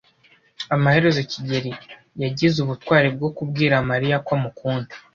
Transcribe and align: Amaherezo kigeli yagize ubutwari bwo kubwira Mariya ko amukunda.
Amaherezo 0.75 1.21
kigeli 1.31 1.71
yagize 2.23 2.57
ubutwari 2.61 3.07
bwo 3.15 3.29
kubwira 3.37 3.75
Mariya 3.89 4.17
ko 4.25 4.31
amukunda. 4.37 4.93